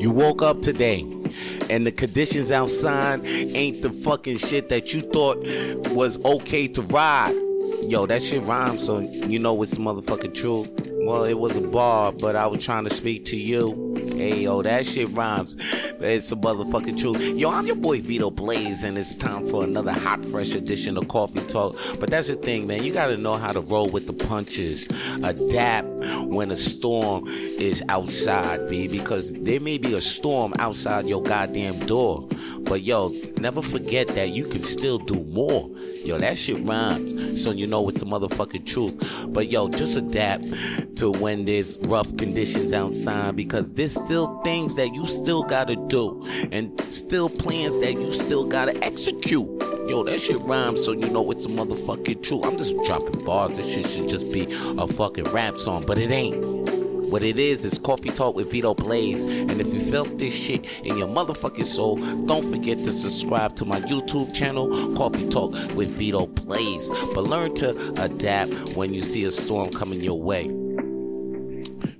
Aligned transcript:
You 0.00 0.10
woke 0.10 0.40
up 0.40 0.62
today 0.62 1.02
and 1.68 1.86
the 1.86 1.92
conditions 1.92 2.50
outside 2.50 3.20
ain't 3.26 3.82
the 3.82 3.92
fucking 3.92 4.38
shit 4.38 4.70
that 4.70 4.94
you 4.94 5.02
thought 5.02 5.46
was 5.90 6.18
okay 6.24 6.66
to 6.68 6.80
ride. 6.80 7.38
Yo, 7.82 8.06
that 8.06 8.22
shit 8.22 8.42
rhymes, 8.44 8.82
so 8.82 9.00
you 9.00 9.38
know 9.38 9.60
it's 9.62 9.74
motherfucking 9.74 10.32
true. 10.32 10.66
Well, 11.04 11.24
it 11.24 11.38
was 11.38 11.58
a 11.58 11.60
bar, 11.60 12.12
but 12.12 12.34
I 12.34 12.46
was 12.46 12.64
trying 12.64 12.84
to 12.84 12.94
speak 12.94 13.26
to 13.26 13.36
you. 13.36 13.90
Hey, 14.16 14.40
yo, 14.40 14.62
that 14.62 14.86
shit 14.86 15.10
rhymes. 15.16 15.56
It's 15.58 16.32
a 16.32 16.36
motherfucking 16.36 17.00
truth. 17.00 17.20
Yo, 17.38 17.50
I'm 17.50 17.66
your 17.66 17.76
boy 17.76 18.00
Vito 18.00 18.30
Blaze, 18.30 18.84
and 18.84 18.98
it's 18.98 19.16
time 19.16 19.46
for 19.46 19.64
another 19.64 19.92
hot, 19.92 20.24
fresh 20.24 20.52
edition 20.52 20.96
of 20.96 21.08
Coffee 21.08 21.44
Talk. 21.46 21.78
But 21.98 22.10
that's 22.10 22.28
the 22.28 22.36
thing, 22.36 22.66
man. 22.66 22.84
You 22.84 22.92
gotta 22.92 23.16
know 23.16 23.36
how 23.36 23.52
to 23.52 23.60
roll 23.60 23.88
with 23.88 24.06
the 24.06 24.12
punches, 24.12 24.88
adapt 25.22 25.88
when 26.24 26.50
a 26.50 26.56
storm 26.56 27.26
is 27.60 27.82
outside, 27.88 28.68
B, 28.68 28.88
because 28.88 29.32
there 29.32 29.60
may 29.60 29.78
be 29.78 29.94
a 29.94 30.00
storm 30.00 30.54
outside 30.58 31.08
your 31.08 31.22
goddamn 31.22 31.78
door. 31.86 32.28
But 32.60 32.82
yo, 32.82 33.14
never 33.38 33.62
forget 33.62 34.08
that 34.08 34.30
you 34.30 34.46
can 34.46 34.62
still 34.62 34.98
do 34.98 35.24
more. 35.24 35.70
Yo, 36.04 36.18
that 36.18 36.38
shit 36.38 36.64
rhymes. 36.66 37.42
So 37.42 37.50
you 37.50 37.66
know 37.66 37.86
it's 37.88 38.00
a 38.00 38.06
motherfucking 38.06 38.66
truth. 38.66 38.94
But 39.28 39.50
yo, 39.50 39.68
just 39.68 39.96
adapt 39.96 40.44
to 40.96 41.10
when 41.10 41.44
there's 41.44 41.78
rough 41.80 42.16
conditions 42.16 42.72
outside 42.72 43.36
because 43.36 43.72
there's 43.74 43.94
still 43.94 44.40
things 44.42 44.74
that 44.76 44.94
you 44.94 45.06
still 45.06 45.42
gotta 45.42 45.76
do 45.88 46.26
and 46.52 46.80
still 46.92 47.28
plans 47.28 47.78
that 47.80 47.92
you 47.94 48.12
still 48.12 48.44
gotta 48.44 48.82
execute. 48.82 49.48
Yo, 49.88 50.04
that 50.04 50.20
shit 50.20 50.40
rhymes, 50.42 50.84
so 50.84 50.92
you 50.92 51.08
know 51.08 51.30
it's 51.30 51.44
a 51.44 51.48
motherfucking 51.48 52.22
truth. 52.22 52.44
I'm 52.44 52.56
just 52.56 52.76
dropping 52.84 53.24
bars. 53.24 53.56
This 53.56 53.68
shit 53.68 53.88
should 53.88 54.08
just 54.08 54.30
be 54.30 54.46
a 54.78 54.86
fucking 54.86 55.24
rap 55.24 55.58
song, 55.58 55.84
but 55.86 55.98
it 55.98 56.10
ain't. 56.10 56.59
What 57.10 57.24
it 57.24 57.40
is 57.40 57.64
is 57.64 57.76
Coffee 57.76 58.10
Talk 58.10 58.36
with 58.36 58.52
Vito 58.52 58.72
Blaze. 58.72 59.24
And 59.24 59.60
if 59.60 59.74
you 59.74 59.80
felt 59.80 60.16
this 60.16 60.32
shit 60.32 60.64
in 60.86 60.96
your 60.96 61.08
motherfucking 61.08 61.66
soul, 61.66 61.96
don't 62.20 62.48
forget 62.48 62.84
to 62.84 62.92
subscribe 62.92 63.56
to 63.56 63.64
my 63.64 63.80
YouTube 63.80 64.32
channel, 64.32 64.94
Coffee 64.94 65.28
Talk 65.28 65.52
with 65.74 65.88
Vito 65.90 66.26
Blaze. 66.26 66.88
But 67.12 67.24
learn 67.24 67.54
to 67.56 67.70
adapt 68.00 68.52
when 68.76 68.94
you 68.94 69.02
see 69.02 69.24
a 69.24 69.32
storm 69.32 69.70
coming 69.70 70.00
your 70.00 70.22
way 70.22 70.48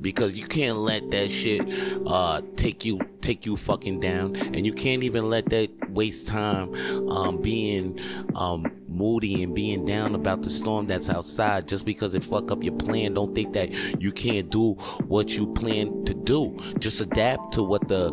because 0.00 0.38
you 0.38 0.46
can't 0.46 0.78
let 0.78 1.10
that 1.10 1.30
shit 1.30 1.62
uh, 2.06 2.42
take 2.56 2.84
you 2.84 3.00
take 3.20 3.44
you 3.44 3.56
fucking 3.56 4.00
down, 4.00 4.36
and 4.36 4.64
you 4.64 4.72
can't 4.72 5.02
even 5.02 5.28
let 5.28 5.46
that 5.50 5.70
waste 5.90 6.26
time 6.26 6.74
um, 7.10 7.40
being 7.40 7.98
um, 8.34 8.70
moody 8.88 9.42
and 9.42 9.54
being 9.54 9.84
down 9.84 10.14
about 10.14 10.42
the 10.42 10.50
storm 10.50 10.86
that's 10.86 11.08
outside 11.08 11.68
just 11.68 11.86
because 11.86 12.14
it 12.14 12.24
fuck 12.24 12.50
up 12.50 12.62
your 12.62 12.74
plan. 12.74 13.14
Don't 13.14 13.34
think 13.34 13.52
that 13.54 13.72
you 14.00 14.12
can't 14.12 14.50
do 14.50 14.72
what 15.06 15.36
you 15.36 15.46
plan 15.54 16.04
to 16.04 16.14
do. 16.14 16.58
Just 16.78 17.00
adapt 17.00 17.52
to 17.54 17.62
what 17.62 17.88
the 17.88 18.10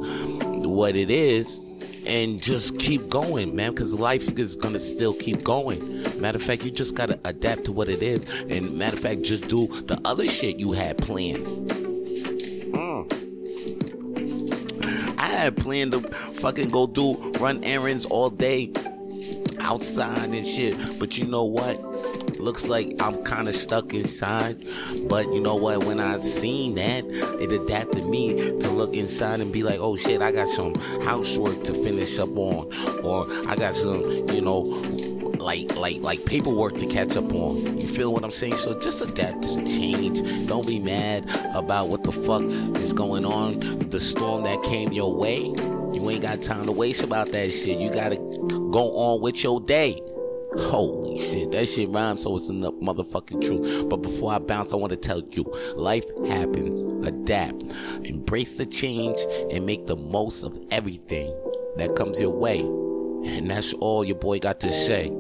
what 0.64 0.96
it 0.96 1.10
is 1.10 1.62
and 2.06 2.42
just 2.42 2.78
keep 2.78 3.10
going, 3.10 3.56
man, 3.56 3.72
because 3.72 3.98
life 3.98 4.38
is 4.38 4.56
gonna 4.56 4.80
still 4.80 5.14
keep 5.14 5.44
going. 5.44 6.04
Matter 6.20 6.38
of 6.38 6.44
fact, 6.44 6.64
you 6.64 6.72
just 6.72 6.96
gotta 6.96 7.20
adapt 7.26 7.66
to 7.66 7.72
what 7.72 7.90
it 7.90 8.04
is, 8.04 8.26
and 8.50 8.78
matter 8.78 8.96
of 8.96 9.02
fact, 9.02 9.24
just 9.24 9.48
do 9.48 9.68
the 9.68 10.00
other 10.06 10.28
shit 10.28 10.60
you 10.60 10.72
had 10.72 10.98
planned. 10.98 11.46
Mm. 12.74 13.25
I 15.26 15.30
had 15.30 15.58
planned 15.58 15.94
to 15.94 16.02
fucking 16.02 16.70
go 16.70 16.86
do 16.86 17.32
run 17.40 17.64
errands 17.64 18.06
all 18.06 18.30
day 18.30 18.72
outside 19.60 20.30
and 20.30 20.46
shit, 20.46 21.00
but 21.00 21.18
you 21.18 21.26
know 21.26 21.46
what? 21.46 21.82
looks 22.38 22.68
like 22.68 22.94
I'm 23.00 23.24
kind 23.24 23.50
of 23.50 23.56
stuck 23.56 23.94
inside. 23.94 24.64
But 25.08 25.34
you 25.34 25.40
know 25.40 25.56
what? 25.56 25.84
When 25.84 26.00
I 26.00 26.22
seen 26.22 26.76
that, 26.76 27.04
it 27.42 27.52
adapted 27.52 28.06
me 28.06 28.36
to 28.60 28.70
look 28.70 28.96
inside 28.96 29.42
and 29.42 29.52
be 29.52 29.64
like, 29.64 29.80
oh 29.80 29.96
shit, 29.96 30.22
I 30.22 30.32
got 30.32 30.48
some 30.48 30.76
housework 31.02 31.64
to 31.64 31.74
finish 31.74 32.20
up 32.20 32.38
on, 32.38 32.72
or 33.04 33.26
I 33.50 33.56
got 33.56 33.74
some, 33.74 34.04
you 34.30 34.42
know, 34.42 35.15
like 35.46 35.78
like 35.78 36.02
like 36.02 36.26
paperwork 36.26 36.76
to 36.80 36.88
catch 36.88 37.16
up 37.16 37.32
on. 37.32 37.80
You 37.80 37.88
feel 37.88 38.12
what 38.12 38.24
I'm 38.24 38.32
saying? 38.32 38.58
So 38.58 38.78
just 38.78 39.02
adapt 39.02 39.44
to 39.44 39.56
the 39.56 39.64
change. 39.64 40.48
Don't 40.48 40.66
be 40.66 40.80
mad 40.80 41.30
about 41.54 41.88
what 41.88 42.04
the 42.04 42.12
fuck 42.12 42.42
is 42.82 42.94
going 42.94 43.26
on. 43.26 43.90
The 43.90 44.00
storm 44.00 44.44
that 44.44 44.62
came 44.64 44.92
your 44.92 45.16
way. 45.16 45.54
You 45.94 46.10
ain't 46.10 46.24
got 46.24 46.42
time 46.42 46.66
to 46.66 46.72
waste 46.72 47.04
about 47.04 47.32
that 47.34 47.52
shit. 47.52 47.80
You 47.80 47.92
gotta 47.92 48.18
go 48.18 48.98
on 48.98 49.22
with 49.22 49.44
your 49.44 49.62
day. 49.62 50.02
Holy 50.58 51.20
shit, 51.20 51.52
that 51.52 51.68
shit 51.68 51.90
rhymes, 51.90 52.24
so 52.24 52.36
it's 52.36 52.48
a 52.48 52.54
motherfucking 52.54 53.46
truth. 53.46 53.90
But 53.90 53.98
before 53.98 54.32
I 54.32 54.40
bounce, 54.40 54.72
I 54.72 54.78
want 54.78 54.92
to 54.92 54.98
tell 54.98 55.22
you 55.32 55.44
life 55.76 56.06
happens, 56.28 56.84
adapt, 57.06 57.62
embrace 58.06 58.58
the 58.58 58.66
change, 58.66 59.20
and 59.52 59.66
make 59.66 59.86
the 59.86 59.98
most 59.98 60.44
of 60.44 60.58
everything 60.72 61.36
that 61.76 61.96
comes 61.96 62.20
your 62.22 62.32
way. 62.32 62.62
And 62.62 63.52
that's 63.52 63.74
all 63.74 64.06
your 64.06 64.16
boy 64.16 64.40
got 64.40 64.62
to 64.62 64.72
say. 64.72 65.12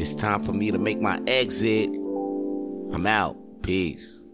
It's 0.00 0.14
time 0.14 0.42
for 0.42 0.54
me 0.54 0.70
to 0.70 0.78
make 0.78 0.98
my 0.98 1.20
exit. 1.26 1.90
I'm 1.90 3.06
out. 3.06 3.36
Peace. 3.62 4.26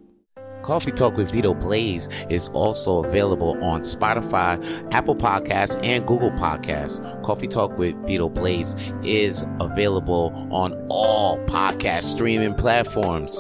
Coffee 0.63 0.93
Talk 0.93 1.17
with 1.17 1.33
Vito 1.33 1.55
Blaze 1.55 2.09
is 2.31 2.47
also 2.51 3.03
available 3.05 3.57
on 3.65 3.81
Spotify, 3.81 4.65
Apple 4.95 5.17
Podcasts, 5.17 5.77
and 5.85 6.07
Google 6.07 6.31
Podcasts. 6.31 7.01
Coffee 7.25 7.49
Talk 7.49 7.77
with 7.79 7.97
Vito 8.07 8.29
Blaze 8.29 8.77
is 9.03 9.45
available 9.59 10.33
on 10.53 10.87
all 10.89 11.39
podcast 11.47 12.05
streaming 12.05 12.55
platforms. 12.55 13.37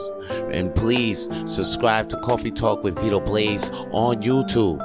And 0.50 0.74
please 0.74 1.28
subscribe 1.44 2.08
to 2.08 2.16
Coffee 2.22 2.50
Talk 2.50 2.82
with 2.82 2.98
Vito 2.98 3.20
Blaze 3.20 3.70
on 3.92 4.20
YouTube. 4.20 4.80